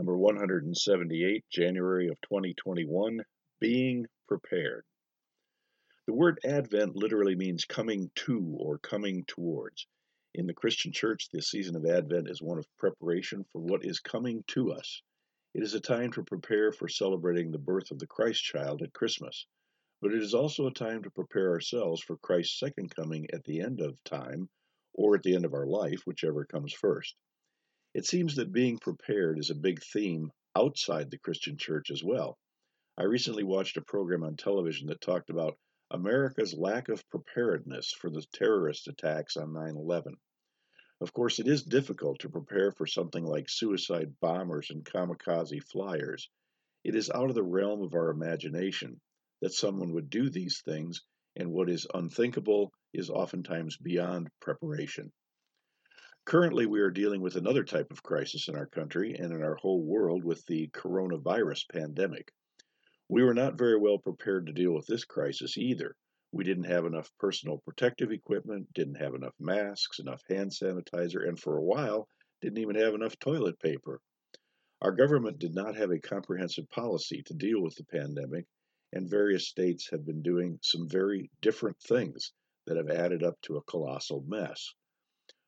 [0.00, 3.20] number 178, January of 2021,
[3.60, 4.82] Being Prepared.
[6.06, 9.86] The word Advent literally means coming to or coming towards.
[10.32, 14.00] In the Christian church, the season of Advent is one of preparation for what is
[14.00, 15.02] coming to us.
[15.52, 18.94] It is a time to prepare for celebrating the birth of the Christ child at
[18.94, 19.44] Christmas,
[20.00, 23.60] but it is also a time to prepare ourselves for Christ's second coming at the
[23.60, 24.48] end of time
[24.94, 27.16] or at the end of our life, whichever comes first.
[27.92, 32.38] It seems that being prepared is a big theme outside the Christian church as well.
[32.96, 35.58] I recently watched a program on television that talked about
[35.90, 40.16] America's lack of preparedness for the terrorist attacks on 9 11.
[41.00, 46.30] Of course, it is difficult to prepare for something like suicide bombers and kamikaze flyers.
[46.84, 49.00] It is out of the realm of our imagination
[49.40, 51.02] that someone would do these things,
[51.34, 55.12] and what is unthinkable is oftentimes beyond preparation.
[56.26, 59.56] Currently, we are dealing with another type of crisis in our country and in our
[59.56, 62.32] whole world with the coronavirus pandemic.
[63.08, 65.96] We were not very well prepared to deal with this crisis either.
[66.30, 71.36] We didn't have enough personal protective equipment, didn't have enough masks, enough hand sanitizer, and
[71.36, 72.08] for a while,
[72.40, 74.00] didn't even have enough toilet paper.
[74.82, 78.46] Our government did not have a comprehensive policy to deal with the pandemic,
[78.92, 82.32] and various states have been doing some very different things
[82.66, 84.74] that have added up to a colossal mess.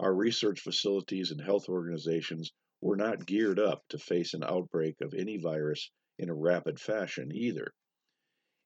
[0.00, 5.14] Our research facilities and health organizations were not geared up to face an outbreak of
[5.14, 7.72] any virus in a rapid fashion either.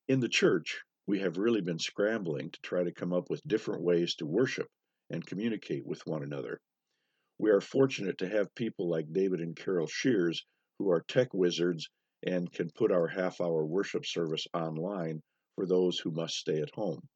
[0.08, 3.82] In the church, we have really been scrambling to try to come up with different
[3.82, 4.68] ways to worship
[5.10, 6.60] and communicate with one another.
[7.38, 10.44] We are fortunate to have people like David and Carol Shears
[10.78, 11.90] who are tech wizards
[12.22, 15.22] and can put our half hour worship service online
[15.54, 17.06] for those who must stay at home.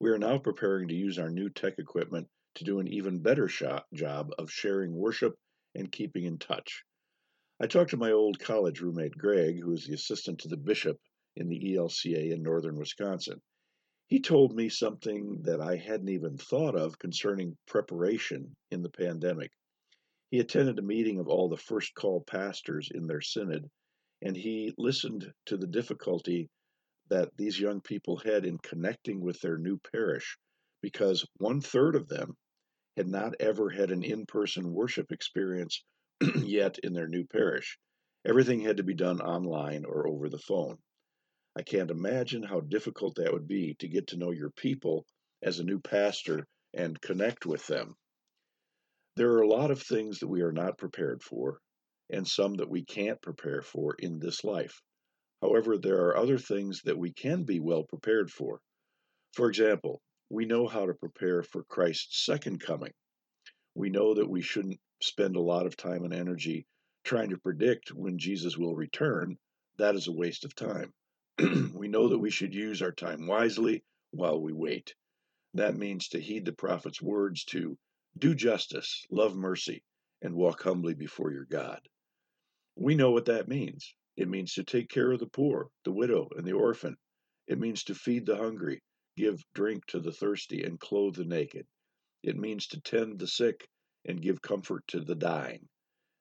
[0.00, 3.48] We are now preparing to use our new tech equipment to do an even better
[3.48, 5.34] shot, job of sharing worship
[5.74, 6.84] and keeping in touch.
[7.60, 10.98] I talked to my old college roommate Greg, who is the assistant to the bishop
[11.36, 13.40] in the ELCA in northern Wisconsin.
[14.06, 19.50] He told me something that I hadn't even thought of concerning preparation in the pandemic.
[20.30, 23.70] He attended a meeting of all the first call pastors in their synod,
[24.20, 26.50] and he listened to the difficulty
[27.08, 30.38] that these young people had in connecting with their new parish
[30.80, 32.36] because one third of them
[32.96, 35.82] had not ever had an in person worship experience
[36.36, 37.78] yet in their new parish.
[38.24, 40.78] Everything had to be done online or over the phone.
[41.56, 45.06] I can't imagine how difficult that would be to get to know your people
[45.42, 47.94] as a new pastor and connect with them.
[49.16, 51.60] There are a lot of things that we are not prepared for,
[52.10, 54.80] and some that we can't prepare for in this life.
[55.40, 58.60] However, there are other things that we can be well prepared for.
[59.34, 60.00] For example,
[60.34, 62.92] we know how to prepare for Christ's second coming.
[63.76, 66.66] We know that we shouldn't spend a lot of time and energy
[67.04, 69.38] trying to predict when Jesus will return.
[69.78, 70.92] That is a waste of time.
[71.72, 74.96] we know that we should use our time wisely while we wait.
[75.54, 77.78] That means to heed the prophet's words to
[78.18, 79.84] do justice, love mercy,
[80.20, 81.80] and walk humbly before your God.
[82.74, 83.94] We know what that means.
[84.16, 86.96] It means to take care of the poor, the widow, and the orphan.
[87.46, 88.82] It means to feed the hungry,
[89.16, 91.66] give drink to the thirsty, and clothe the naked.
[92.22, 93.68] It means to tend the sick
[94.04, 95.68] and give comfort to the dying.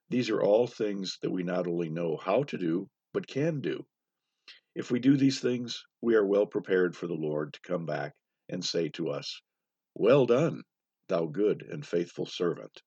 [0.10, 3.86] These are all things that we not only know how to do, but can do.
[4.76, 8.14] If we do these things, we are well prepared for the Lord to come back
[8.50, 9.42] and say to us,
[9.96, 10.64] Well done,
[11.08, 12.82] thou good and faithful servant.